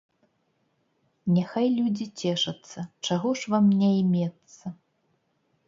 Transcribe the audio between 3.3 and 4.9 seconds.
ж вам няймецца!